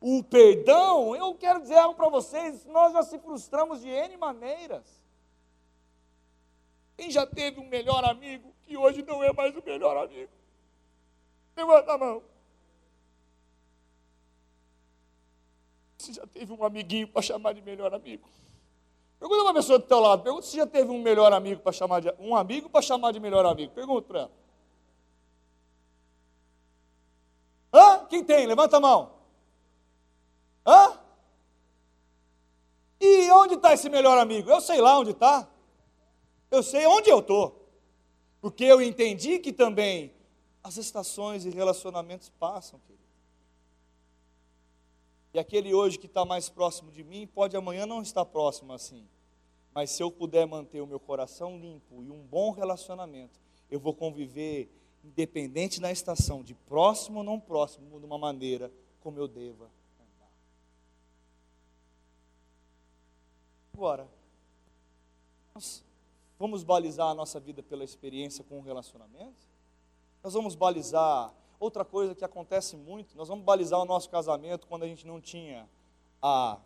[0.00, 4.84] o perdão, eu quero dizer algo para vocês, nós já se frustramos de N maneiras.
[6.96, 10.32] Quem já teve um melhor amigo que hoje não é mais o melhor amigo?
[11.56, 12.22] Levanta a mão.
[16.06, 18.28] se já teve um amiguinho para chamar de melhor amigo.
[19.18, 22.00] Pergunta uma pessoa do teu lado, pergunta se já teve um melhor amigo para chamar
[22.00, 23.72] de um amigo para chamar de melhor amigo.
[23.72, 24.30] Pergunta para ela.
[27.72, 28.06] Hã?
[28.06, 28.46] Quem tem?
[28.46, 29.15] Levanta a mão.
[30.66, 30.98] Hã?
[33.00, 34.50] E onde está esse melhor amigo?
[34.50, 35.48] Eu sei lá onde está.
[36.50, 37.70] Eu sei onde eu estou.
[38.40, 40.12] Porque eu entendi que também
[40.62, 43.04] as estações e relacionamentos passam, querido.
[45.32, 49.06] E aquele hoje que está mais próximo de mim, pode amanhã não estar próximo assim.
[49.72, 53.38] Mas se eu puder manter o meu coração limpo e um bom relacionamento,
[53.70, 54.70] eu vou conviver
[55.04, 59.70] independente da estação, de próximo ou não próximo, de uma maneira como eu deva
[63.76, 64.08] Agora,
[65.54, 65.84] nós
[66.38, 69.36] vamos balizar a nossa vida pela experiência com o relacionamento?
[70.24, 74.84] Nós vamos balizar outra coisa que acontece muito, nós vamos balizar o nosso casamento quando
[74.84, 75.68] a gente não tinha
[76.22, 76.58] a,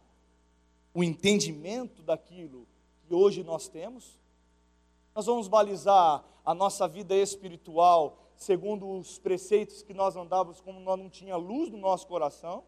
[0.94, 2.64] o entendimento daquilo
[3.02, 4.16] que hoje nós temos.
[5.12, 10.96] Nós vamos balizar a nossa vida espiritual segundo os preceitos que nós andávamos, como nós
[10.96, 12.62] não tinha luz no nosso coração?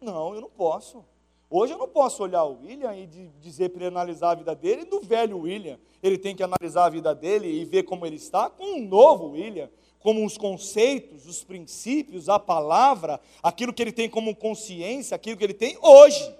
[0.00, 1.04] Não, eu não posso.
[1.50, 3.06] Hoje eu não posso olhar o William e
[3.40, 5.78] dizer para ele analisar a vida dele do velho William.
[6.02, 9.30] Ele tem que analisar a vida dele e ver como ele está com um novo
[9.30, 15.38] William, como os conceitos, os princípios, a palavra, aquilo que ele tem como consciência, aquilo
[15.38, 16.36] que ele tem hoje.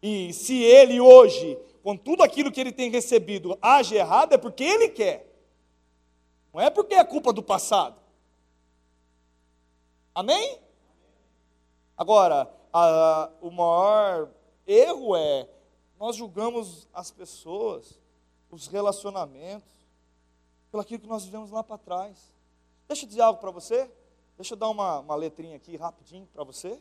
[0.00, 4.62] E se ele hoje, com tudo aquilo que ele tem recebido, age errado, é porque
[4.62, 5.26] ele quer.
[6.54, 8.00] Não é porque é culpa do passado.
[10.14, 10.60] Amém?
[11.96, 14.30] Agora, a, o maior
[14.66, 15.48] erro é
[15.98, 17.98] nós julgamos as pessoas,
[18.50, 19.68] os relacionamentos,
[20.70, 22.32] pelo aquilo que nós vivemos lá para trás.
[22.86, 23.90] Deixa eu dizer algo para você.
[24.36, 26.80] Deixa eu dar uma, uma letrinha aqui rapidinho para você.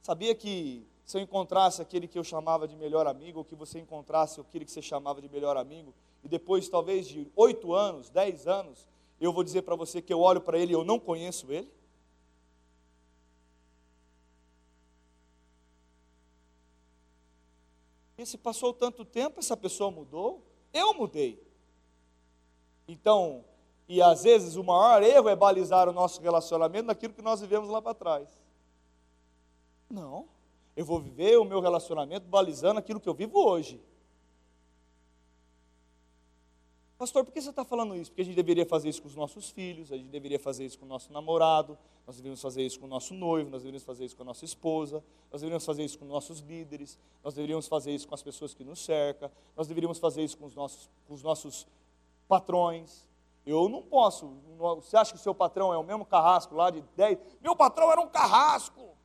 [0.00, 3.78] Sabia que se eu encontrasse aquele que eu chamava de melhor amigo, ou que você
[3.78, 8.46] encontrasse aquele que você chamava de melhor amigo, e depois talvez de oito anos, dez
[8.46, 8.88] anos,
[9.20, 11.70] eu vou dizer para você que eu olho para ele e eu não conheço ele?
[18.18, 21.42] E se passou tanto tempo, essa pessoa mudou, eu mudei.
[22.88, 23.44] Então,
[23.88, 27.68] e às vezes o maior erro é balizar o nosso relacionamento naquilo que nós vivemos
[27.68, 28.28] lá para trás.
[29.88, 30.28] Não,
[30.74, 33.80] eu vou viver o meu relacionamento balizando aquilo que eu vivo hoje.
[36.98, 38.10] Pastor, por que você está falando isso?
[38.10, 40.78] Porque a gente deveria fazer isso com os nossos filhos, a gente deveria fazer isso
[40.78, 44.06] com o nosso namorado, nós deveríamos fazer isso com o nosso noivo, nós deveríamos fazer
[44.06, 47.94] isso com a nossa esposa, nós deveríamos fazer isso com nossos líderes, nós deveríamos fazer
[47.94, 51.12] isso com as pessoas que nos cercam, nós deveríamos fazer isso com os nossos, com
[51.12, 51.66] os nossos
[52.26, 53.06] patrões.
[53.44, 54.32] Eu não posso.
[54.76, 57.18] Você acha que o seu patrão é o mesmo carrasco lá de 10?
[57.42, 58.96] Meu patrão era um carrasco.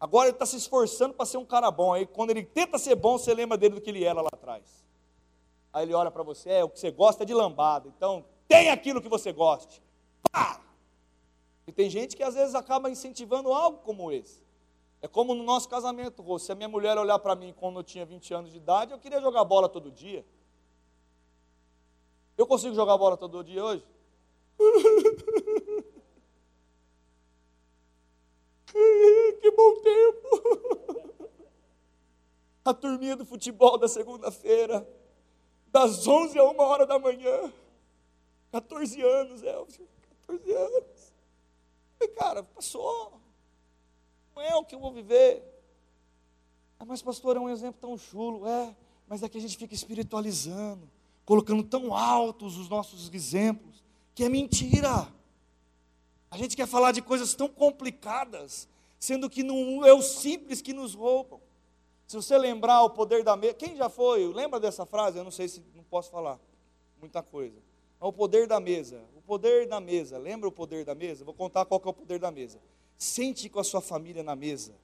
[0.00, 1.92] Agora ele está se esforçando para ser um cara bom.
[1.92, 4.87] Aí quando ele tenta ser bom, você lembra dele do que ele era lá atrás.
[5.72, 7.88] Aí ele olha para você, é o que você gosta é de lambada.
[7.88, 9.82] Então, tem aquilo que você goste.
[10.32, 10.60] Pá!
[11.66, 14.42] E tem gente que às vezes acaba incentivando algo como esse.
[15.00, 16.38] É como no nosso casamento, Rô.
[16.38, 18.98] Se a minha mulher olhar para mim quando eu tinha 20 anos de idade, eu
[18.98, 20.24] queria jogar bola todo dia.
[22.36, 23.84] Eu consigo jogar bola todo dia hoje?
[29.40, 31.28] que bom tempo!
[32.64, 34.86] A turminha do futebol da segunda-feira
[35.70, 37.52] das 11 a 1 hora da manhã.
[38.50, 39.86] 14 anos, Elcio,
[40.26, 41.12] 14 anos.
[42.00, 43.20] E, cara, passou.
[44.34, 45.42] Não é o que eu vou viver.
[46.78, 48.46] Ah, mas, pastor, é um exemplo tão chulo.
[48.46, 48.74] É,
[49.06, 50.88] mas é que a gente fica espiritualizando,
[51.24, 53.82] colocando tão altos os nossos exemplos,
[54.14, 55.12] que é mentira.
[56.30, 60.72] A gente quer falar de coisas tão complicadas, sendo que não é o simples que
[60.72, 61.40] nos roubam.
[62.08, 64.26] Se você lembrar o poder da mesa, quem já foi?
[64.32, 65.18] Lembra dessa frase?
[65.18, 66.40] Eu não sei se não posso falar
[66.98, 67.58] muita coisa.
[68.00, 69.04] É o poder da mesa.
[69.14, 70.16] O poder da mesa.
[70.16, 71.22] Lembra o poder da mesa?
[71.22, 72.58] Vou contar qual é o poder da mesa.
[72.96, 74.74] Sente com a sua família na mesa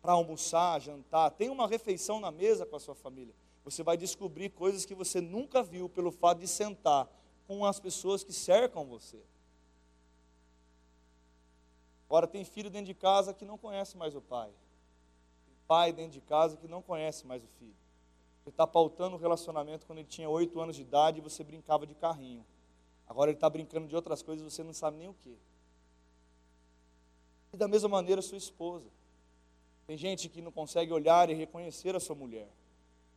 [0.00, 1.30] para almoçar, jantar.
[1.32, 3.34] Tem uma refeição na mesa com a sua família.
[3.62, 7.06] Você vai descobrir coisas que você nunca viu pelo fato de sentar
[7.46, 9.20] com as pessoas que cercam você.
[12.08, 14.50] Agora tem filho dentro de casa que não conhece mais o pai
[15.66, 17.74] pai dentro de casa que não conhece mais o filho.
[18.44, 21.86] Ele está pautando o relacionamento quando ele tinha oito anos de idade e você brincava
[21.86, 22.44] de carrinho.
[23.08, 25.36] Agora ele está brincando de outras coisas e você não sabe nem o que.
[27.52, 28.86] E da mesma maneira sua esposa.
[29.86, 32.48] Tem gente que não consegue olhar e reconhecer a sua mulher.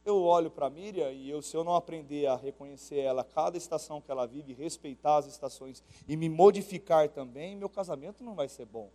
[0.06, 3.58] Eu olho para a Miriam e eu, se eu não aprender a reconhecer ela, cada
[3.58, 8.48] estação que ela vive, respeitar as estações e me modificar também, meu casamento não vai
[8.48, 8.90] ser bom.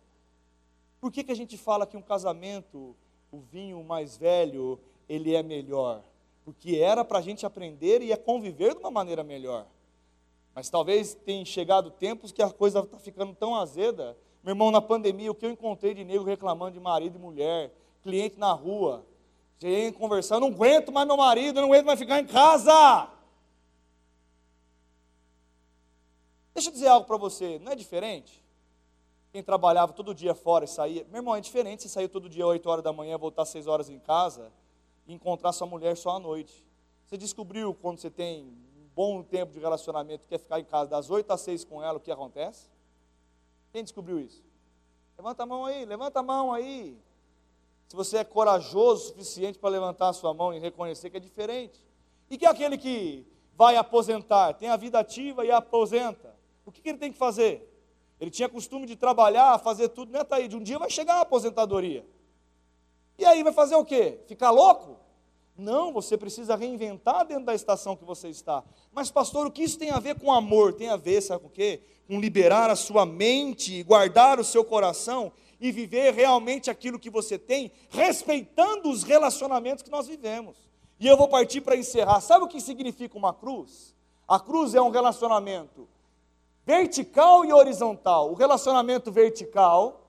[0.99, 2.95] Por que, que a gente fala que um casamento,
[3.35, 6.01] o vinho mais velho, ele é melhor?
[6.43, 9.65] Porque era para a gente aprender e a conviver de uma maneira melhor.
[10.53, 14.17] Mas talvez tenha chegado tempos que a coisa está ficando tão azeda.
[14.43, 17.73] Meu irmão, na pandemia, o que eu encontrei de nego reclamando de marido e mulher,
[18.01, 19.05] cliente na rua,
[19.59, 23.09] gente conversando, não aguento mais meu marido, não aguento mais ficar em casa.
[26.53, 28.44] Deixa eu dizer algo para você, não é diferente?
[29.35, 31.05] Quem trabalhava todo dia fora e saía.
[31.09, 33.89] Meu irmão, é diferente você sair todo dia 8 horas da manhã, voltar 6 horas
[33.89, 34.49] em casa
[35.05, 36.65] e encontrar sua mulher só à noite.
[37.03, 41.09] Você descobriu quando você tem um bom tempo de relacionamento, quer ficar em casa das
[41.09, 42.69] 8 às 6 com ela, o que acontece?
[43.73, 44.41] Quem descobriu isso?
[45.17, 46.97] Levanta a mão aí, levanta a mão aí.
[47.89, 51.19] Se você é corajoso o suficiente para levantar a sua mão e reconhecer que é
[51.19, 51.85] diferente.
[52.29, 56.33] E que é aquele que vai aposentar, tem a vida ativa e aposenta.
[56.65, 57.74] O que, que ele tem que fazer?
[58.19, 60.55] Ele tinha costume de trabalhar, fazer tudo, né, Taíde?
[60.55, 62.05] Um dia vai chegar a aposentadoria.
[63.17, 64.19] E aí vai fazer o quê?
[64.27, 64.97] Ficar louco?
[65.57, 68.63] Não, você precisa reinventar dentro da estação que você está.
[68.91, 70.73] Mas, pastor, o que isso tem a ver com amor?
[70.73, 71.81] Tem a ver, sabe com o quê?
[72.07, 77.39] Com liberar a sua mente, guardar o seu coração e viver realmente aquilo que você
[77.39, 80.57] tem, respeitando os relacionamentos que nós vivemos.
[80.99, 82.19] E eu vou partir para encerrar.
[82.19, 83.95] Sabe o que significa uma cruz?
[84.27, 85.87] A cruz é um relacionamento
[86.65, 88.31] vertical e horizontal.
[88.31, 90.01] O relacionamento vertical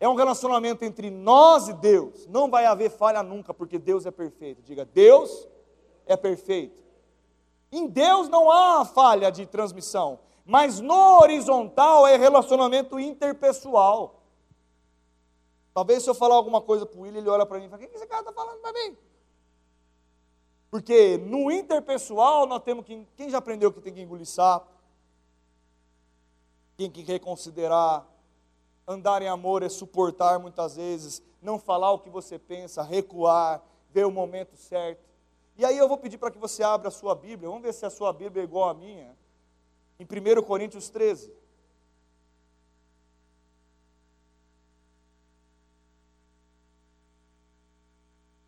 [0.00, 2.26] é um relacionamento entre nós e Deus.
[2.26, 4.62] Não vai haver falha nunca, porque Deus é perfeito.
[4.62, 5.48] Diga, Deus
[6.06, 6.78] é perfeito.
[7.72, 14.22] Em Deus não há falha de transmissão, mas no horizontal é relacionamento interpessoal.
[15.74, 17.84] Talvez se eu falar alguma coisa para o William, ele olha para mim e fala:
[17.84, 18.96] O que esse cara está falando para mim?
[20.70, 23.06] Porque no interpessoal nós temos que.
[23.16, 24.77] Quem já aprendeu que tem que engolir sapo?
[26.78, 28.06] Tem que reconsiderar.
[28.86, 33.60] Andar em amor é suportar muitas vezes, não falar o que você pensa, recuar,
[33.90, 35.04] ver o momento certo.
[35.56, 37.84] E aí eu vou pedir para que você abra a sua Bíblia, vamos ver se
[37.84, 39.14] a sua Bíblia é igual à minha.
[39.98, 41.32] Em 1 Coríntios 13.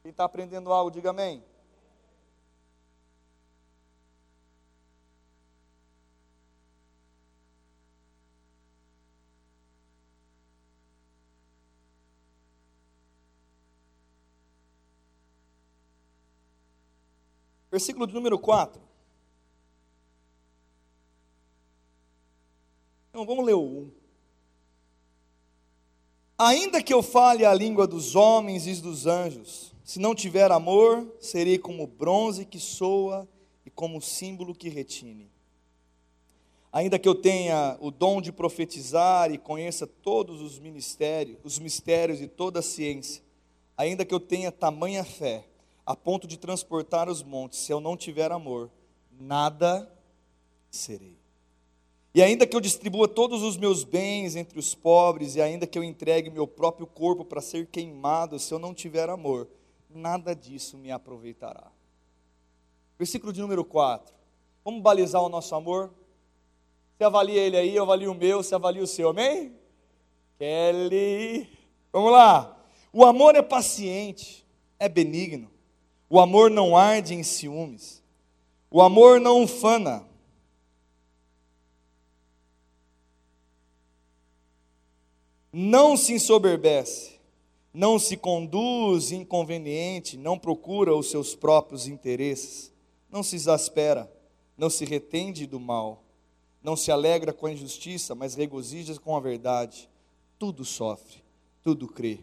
[0.02, 1.44] Quem está aprendendo algo, diga amém.
[17.70, 18.80] Versículo de número 4.
[23.10, 23.90] Então vamos ler o 1.
[26.38, 31.06] Ainda que eu fale a língua dos homens e dos anjos, se não tiver amor,
[31.20, 33.28] serei como bronze que soa
[33.66, 35.30] e como símbolo que retine.
[36.72, 42.20] Ainda que eu tenha o dom de profetizar e conheça todos os ministérios, os mistérios
[42.20, 43.22] e toda a ciência,
[43.76, 45.44] ainda que eu tenha tamanha fé,
[45.90, 48.70] a ponto de transportar os montes, se eu não tiver amor,
[49.10, 49.92] nada
[50.70, 51.18] serei.
[52.14, 55.76] E ainda que eu distribua todos os meus bens entre os pobres, e ainda que
[55.76, 59.48] eu entregue meu próprio corpo para ser queimado, se eu não tiver amor,
[59.88, 61.72] nada disso me aproveitará.
[62.96, 64.14] Versículo de número 4.
[64.64, 65.92] Vamos balizar o nosso amor?
[66.96, 69.56] Você avalia ele aí, eu avalio o meu, você avalia o seu, amém?
[70.38, 71.50] Kelly.
[71.92, 72.64] Vamos lá.
[72.92, 74.46] O amor é paciente,
[74.78, 75.50] é benigno.
[76.12, 78.02] O amor não arde em ciúmes.
[78.68, 80.04] O amor não ufana.
[85.52, 87.20] Não se ensoberbece.
[87.72, 90.16] Não se conduz inconveniente.
[90.16, 92.72] Não procura os seus próprios interesses.
[93.08, 94.12] Não se exaspera.
[94.58, 96.02] Não se retende do mal.
[96.60, 99.88] Não se alegra com a injustiça, mas regozija com a verdade.
[100.40, 101.22] Tudo sofre,
[101.62, 102.18] tudo crê,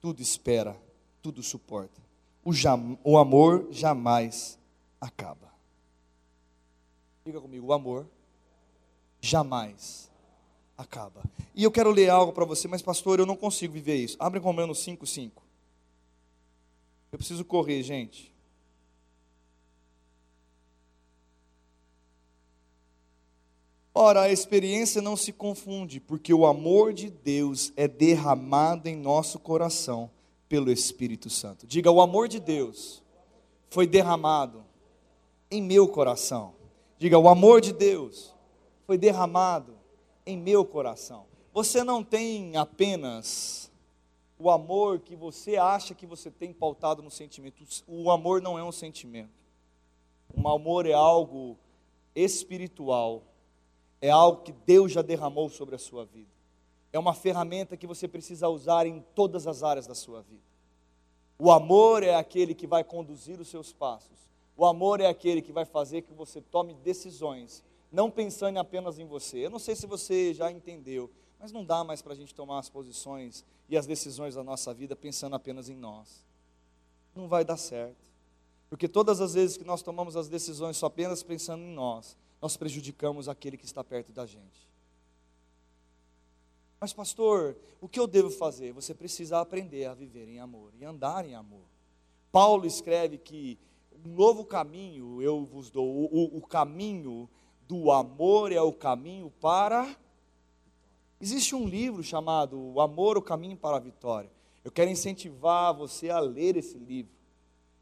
[0.00, 0.76] tudo espera,
[1.22, 1.99] tudo suporta
[2.44, 4.58] o, jam, o amor jamais
[5.00, 5.52] acaba.
[7.24, 8.06] Diga comigo, o amor
[9.20, 10.10] jamais
[10.76, 11.22] acaba.
[11.54, 14.16] E eu quero ler algo para você, mas pastor, eu não consigo viver isso.
[14.18, 15.32] Abre Romanos 5,5.
[17.12, 18.30] Eu preciso correr, gente.
[23.92, 29.38] Ora, a experiência não se confunde, porque o amor de Deus é derramado em nosso
[29.38, 30.10] coração
[30.50, 31.64] pelo Espírito Santo.
[31.64, 33.00] Diga: o amor de Deus
[33.70, 34.64] foi derramado
[35.48, 36.52] em meu coração.
[36.98, 38.34] Diga: o amor de Deus
[38.84, 39.78] foi derramado
[40.26, 41.24] em meu coração.
[41.54, 43.70] Você não tem apenas
[44.38, 47.62] o amor que você acha que você tem pautado no sentimento.
[47.86, 49.30] O amor não é um sentimento.
[50.34, 51.56] O amor é algo
[52.12, 53.22] espiritual.
[54.00, 56.39] É algo que Deus já derramou sobre a sua vida.
[56.92, 60.42] É uma ferramenta que você precisa usar em todas as áreas da sua vida.
[61.38, 64.30] O amor é aquele que vai conduzir os seus passos.
[64.56, 69.06] O amor é aquele que vai fazer que você tome decisões, não pensando apenas em
[69.06, 69.46] você.
[69.46, 72.58] Eu não sei se você já entendeu, mas não dá mais para a gente tomar
[72.58, 76.26] as posições e as decisões da nossa vida pensando apenas em nós.
[77.14, 77.96] Não vai dar certo.
[78.68, 82.56] Porque todas as vezes que nós tomamos as decisões só apenas pensando em nós, nós
[82.56, 84.69] prejudicamos aquele que está perto da gente.
[86.80, 88.72] Mas, pastor, o que eu devo fazer?
[88.72, 91.66] Você precisa aprender a viver em amor e andar em amor.
[92.32, 93.58] Paulo escreve que
[94.02, 95.86] um novo caminho eu vos dou.
[95.86, 97.28] O, o, caminho
[97.68, 99.94] do amor é o caminho para.
[101.20, 104.30] Existe um livro chamado O Amor, o Caminho para a Vitória.
[104.64, 107.12] Eu quero incentivar você a ler esse livro.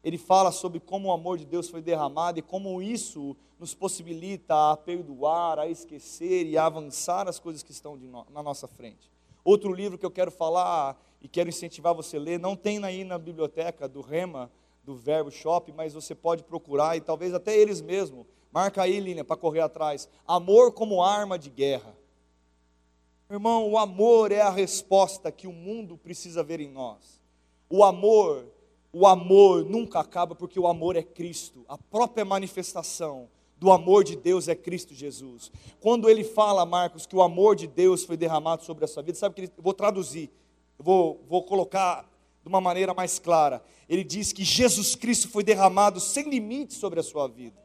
[0.03, 4.71] Ele fala sobre como o amor de Deus foi derramado e como isso nos possibilita
[4.71, 9.11] a perdoar, a esquecer e a avançar as coisas que estão no, na nossa frente.
[9.43, 13.03] Outro livro que eu quero falar e quero incentivar você a ler, não tem aí
[13.03, 14.49] na biblioteca do Rema,
[14.83, 18.25] do Verbo Shop, mas você pode procurar e talvez até eles mesmos.
[18.51, 20.09] Marca aí, Línia, para correr atrás.
[20.25, 21.95] Amor como arma de guerra.
[23.29, 27.21] Irmão, o amor é a resposta que o mundo precisa ver em nós.
[27.69, 28.47] O amor,
[28.91, 31.63] o amor nunca acaba porque o amor é Cristo.
[31.67, 35.51] A própria manifestação do amor de Deus é Cristo Jesus.
[35.79, 39.17] Quando ele fala, Marcos, que o amor de Deus foi derramado sobre a sua vida,
[39.17, 40.31] sabe que ele, eu vou traduzir,
[40.77, 42.09] eu vou, vou colocar
[42.41, 43.61] de uma maneira mais clara.
[43.87, 47.61] Ele diz que Jesus Cristo foi derramado sem limites sobre a sua vida,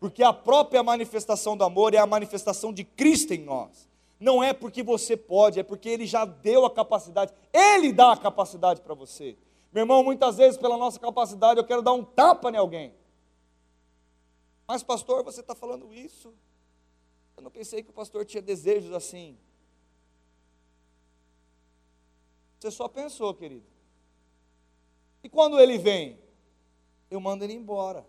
[0.00, 3.88] porque a própria manifestação do amor é a manifestação de Cristo em nós.
[4.18, 8.16] Não é porque você pode, é porque Ele já deu a capacidade, Ele dá a
[8.16, 9.36] capacidade para você.
[9.76, 12.94] Meu irmão, muitas vezes, pela nossa capacidade, eu quero dar um tapa em alguém.
[14.66, 16.32] Mas, pastor, você está falando isso?
[17.36, 19.36] Eu não pensei que o pastor tinha desejos assim.
[22.58, 23.66] Você só pensou, querido.
[25.22, 26.18] E quando ele vem,
[27.10, 28.06] eu mando ele embora.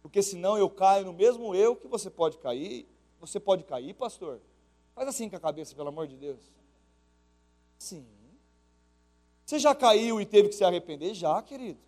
[0.00, 2.88] Porque senão eu caio no mesmo eu que você pode cair.
[3.18, 4.40] Você pode cair, pastor?
[4.94, 6.48] Faz assim com a cabeça, pelo amor de Deus.
[7.76, 8.19] Sim.
[9.50, 11.12] Você já caiu e teve que se arrepender?
[11.12, 11.80] Já, querido.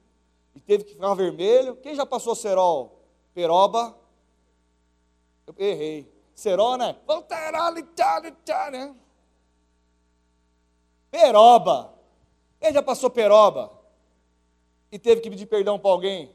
[0.52, 1.76] E teve que ficar vermelho?
[1.76, 3.06] Quem já passou cerol?
[3.32, 3.96] Peroba?
[5.46, 6.12] Eu errei.
[6.34, 6.96] Cerol, né?
[8.72, 8.92] né?
[11.08, 11.94] Peroba.
[12.58, 13.70] Quem já passou peroba?
[14.90, 16.34] e teve que pedir perdão para alguém.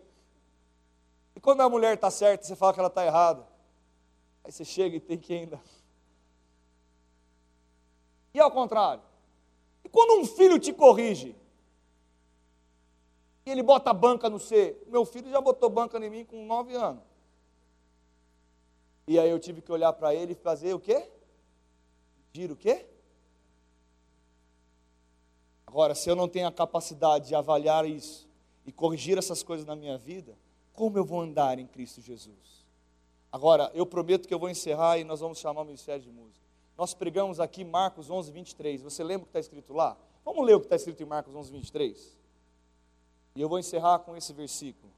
[1.35, 3.45] E quando a mulher está certa, você fala que ela está errada.
[4.45, 5.59] Aí você chega e tem que ainda.
[8.33, 9.06] E ao contrário.
[9.91, 11.35] Quando um filho te corrige,
[13.45, 16.75] e ele bota banca no C, meu filho já botou banca em mim com nove
[16.75, 17.03] anos.
[19.07, 21.09] E aí eu tive que olhar para ele e fazer o quê?
[22.31, 22.85] Pedir o quê?
[25.65, 28.27] Agora, se eu não tenho a capacidade de avaliar isso,
[28.67, 30.37] e corrigir essas coisas na minha vida,
[30.73, 32.65] como eu vou andar em Cristo Jesus?
[33.31, 36.46] Agora, eu prometo que eu vou encerrar e nós vamos chamar o Ministério de Música.
[36.77, 38.81] Nós pregamos aqui Marcos 11, 23.
[38.83, 39.97] Você lembra o que está escrito lá?
[40.23, 42.17] Vamos ler o que está escrito em Marcos 11, 23.
[43.35, 44.93] E eu vou encerrar com esse versículo.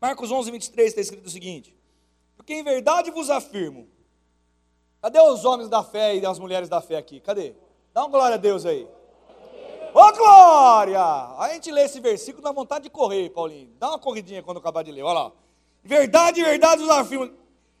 [0.00, 1.76] Marcos 11, 23 está escrito o seguinte:
[2.36, 3.88] Porque em verdade vos afirmo,
[5.02, 7.20] cadê os homens da fé e as mulheres da fé aqui?
[7.20, 7.54] Cadê?
[7.92, 8.88] Dá uma glória a Deus aí.
[9.94, 11.02] Ô oh, glória!
[11.38, 13.68] A gente lê esse versículo dá vontade de correr, Paulinho.
[13.78, 15.32] Dá uma corridinha quando acabar de ler, olha lá.
[15.84, 17.30] Verdade, verdade afirmo.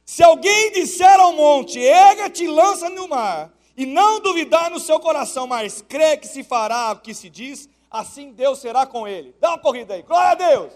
[0.04, 5.00] Se alguém disser ao monte, erga-te e lança no mar, e não duvidar no seu
[5.00, 9.34] coração, mas crê que se fará o que se diz, assim Deus será com ele.
[9.40, 10.72] Dá uma corrida aí, glória a Deus!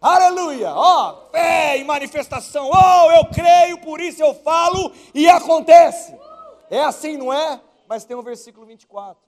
[0.00, 0.72] Aleluia!
[0.74, 2.70] Ó, oh, fé e manifestação.
[2.72, 6.16] Oh, eu creio, por isso eu falo e acontece.
[6.70, 7.60] É assim, não é?
[7.86, 9.22] Mas tem o um versículo 24.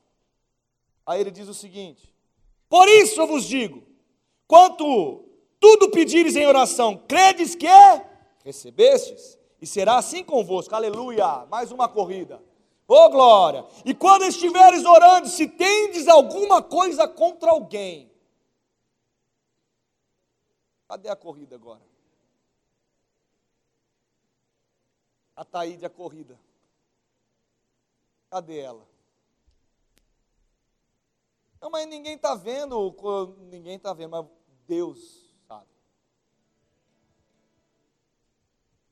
[1.05, 2.15] Aí ele diz o seguinte:
[2.71, 3.83] Por isso eu vos digo:
[4.47, 5.25] quanto
[5.61, 7.67] tudo pedires em oração, credes que
[8.43, 10.75] recebestes, e será assim convosco.
[10.75, 11.47] Aleluia!
[11.51, 12.43] Mais uma corrida.
[12.89, 13.67] Oh, glória!
[13.85, 18.12] E quando estiveres orando, se tendes alguma coisa contra alguém,
[20.93, 21.81] Cadê a corrida agora?
[25.35, 26.39] A Taíde, a corrida.
[28.29, 28.87] Cadê ela?
[31.59, 32.95] Não, mas ninguém está vendo,
[33.51, 34.27] ninguém está vendo, mas
[34.69, 35.67] Deus sabe.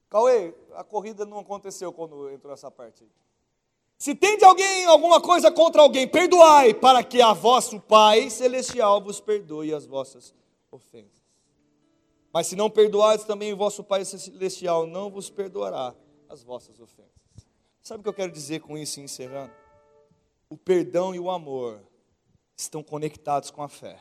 [0.08, 3.10] Cauê, a corrida não aconteceu quando entrou essa parte aí.
[3.98, 9.02] Se tem de alguém alguma coisa contra alguém, perdoai, para que a vosso Pai celestial
[9.02, 10.34] vos perdoe as vossas
[10.70, 11.19] ofensas.
[12.32, 15.94] Mas se não perdoardes, também o vosso Pai celestial não vos perdoará
[16.28, 17.10] as vossas ofensas.
[17.82, 19.52] Sabe o que eu quero dizer com isso, encerrando?
[20.48, 21.82] O perdão e o amor
[22.56, 24.00] estão conectados com a fé.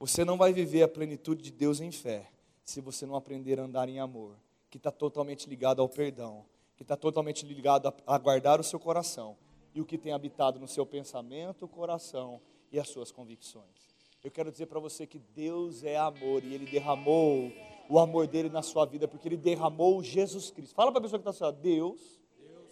[0.00, 2.30] Você não vai viver a plenitude de Deus em fé
[2.64, 4.36] se você não aprender a andar em amor,
[4.70, 6.44] que está totalmente ligado ao perdão,
[6.76, 9.36] que está totalmente ligado a, a guardar o seu coração
[9.74, 13.87] e o que tem habitado no seu pensamento, coração e as suas convicções.
[14.28, 17.50] Eu quero dizer para você que Deus é amor e Ele derramou
[17.88, 20.74] o amor dele na sua vida, porque Ele derramou Jesus Cristo.
[20.74, 22.20] Fala para a pessoa que está assim, Deus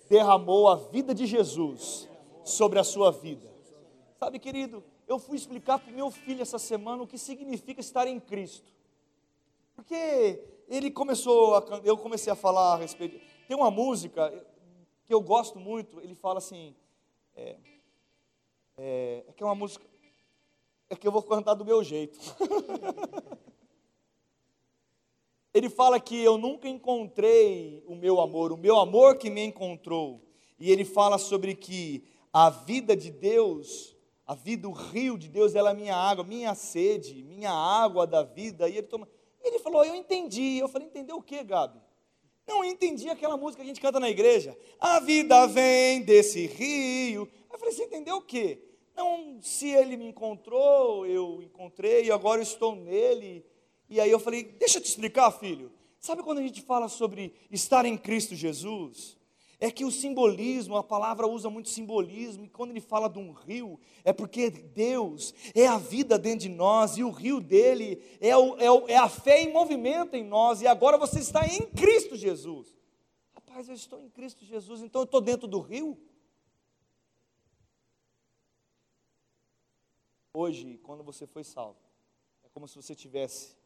[0.06, 2.06] derramou a vida de Jesus
[2.44, 3.50] sobre a sua vida.
[4.18, 8.06] Sabe, querido, eu fui explicar para o meu filho essa semana o que significa estar
[8.06, 8.70] em Cristo.
[9.74, 13.18] Porque ele começou a, eu comecei a falar a respeito.
[13.48, 14.30] Tem uma música
[15.06, 16.76] que eu gosto muito, ele fala assim,
[17.34, 17.56] é,
[18.76, 19.86] é, é que é uma música,
[20.88, 22.18] é que eu vou cantar do meu jeito.
[25.52, 30.22] ele fala que eu nunca encontrei o meu amor, o meu amor que me encontrou.
[30.58, 35.54] E ele fala sobre que a vida de Deus a vida, o rio de Deus,
[35.54, 38.68] ela é minha água, minha sede, minha água da vida.
[38.68, 39.08] E ele, toma...
[39.40, 40.58] ele falou, eu entendi.
[40.58, 41.80] Eu falei, entendeu o que, Gabi?
[42.44, 44.58] Não, eu entendi aquela música que a gente canta na igreja.
[44.80, 47.28] A vida vem desse rio.
[47.52, 48.60] Eu falei, você entendeu o quê?
[48.96, 53.44] Não, se ele me encontrou, eu encontrei, e agora eu estou nele.
[53.88, 55.70] E aí eu falei, deixa eu te explicar, filho.
[56.00, 59.16] Sabe quando a gente fala sobre estar em Cristo Jesus?
[59.58, 63.32] é que o simbolismo, a palavra usa muito simbolismo, e quando ele fala de um
[63.32, 68.36] rio, é porque Deus é a vida dentro de nós, e o rio dele é,
[68.36, 71.62] o, é, o, é a fé em movimento em nós, e agora você está em
[71.70, 72.74] Cristo Jesus.
[73.34, 75.98] Rapaz, eu estou em Cristo Jesus, então eu estou dentro do rio?
[80.36, 81.78] Hoje, quando você foi salvo,
[82.44, 83.56] é como se você estivesse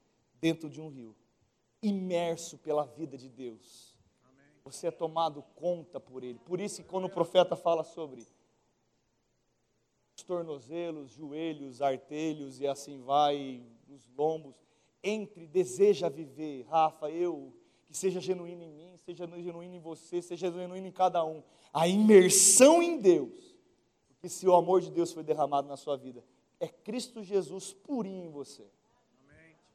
[0.41, 1.17] dentro de um rio,
[1.83, 3.91] imerso pela vida de Deus
[4.65, 6.39] você é tomado conta por Ele.
[6.39, 8.27] Por isso, quando o profeta fala sobre
[10.17, 14.55] os tornozelos, joelhos, artelhos e assim vai, os lombos,
[15.03, 17.53] entre, deseja viver, Rafa, eu,
[17.87, 21.43] que seja genuíno em mim, seja genuíno em você, seja genuíno em cada um.
[21.73, 23.57] A imersão em Deus.
[24.09, 26.23] Porque se o amor de Deus foi derramado na sua vida,
[26.61, 28.65] é Cristo Jesus purinho em você.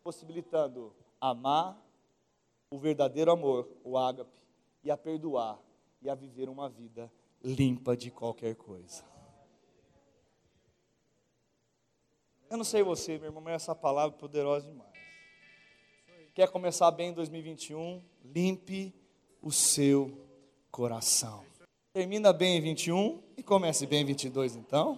[0.03, 1.83] Possibilitando amar
[2.69, 4.39] o verdadeiro amor, o ágape,
[4.83, 5.59] e a perdoar
[5.99, 7.11] e a viver uma vida
[7.43, 9.03] limpa de qualquer coisa.
[12.47, 14.93] Eu não sei você, meu irmão, mas essa palavra é poderosa demais.
[16.35, 18.03] Quer começar bem em 2021?
[18.23, 18.93] Limpe
[19.41, 20.15] o seu
[20.69, 21.43] coração.
[21.93, 24.93] Termina bem em 21 e comece bem em 22 então.